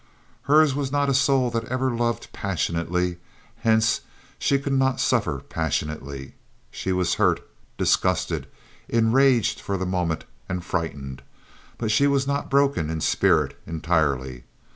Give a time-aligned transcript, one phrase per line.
[0.49, 3.17] Hers was not a soul that ever loved passionately,
[3.57, 4.01] hence
[4.39, 6.33] she could not suffer passionately.
[6.71, 8.47] She was hurt, disgusted,
[8.89, 11.21] enraged for the moment, and frightened;
[11.77, 14.43] but she was not broken in spirit entirely.